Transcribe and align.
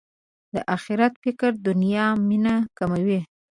د 0.53 0.55
اخرت 0.75 1.13
فکر 1.23 1.51
د 1.55 1.61
دنیا 1.67 2.05
مینه 2.27 2.55
کموي. 2.77 3.19